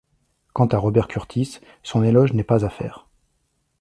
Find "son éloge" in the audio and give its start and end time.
1.83-2.33